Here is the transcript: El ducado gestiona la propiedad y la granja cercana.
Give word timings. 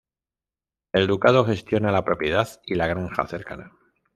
El 0.93 1.05
ducado 1.05 1.45
gestiona 1.45 1.91
la 1.91 2.03
propiedad 2.03 2.59
y 2.65 2.73
la 2.73 2.87
granja 2.87 3.27
cercana. 3.27 3.71